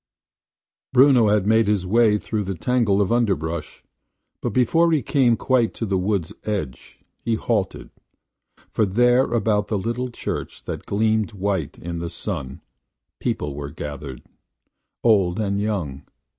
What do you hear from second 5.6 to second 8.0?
to the wood's edge, he halted: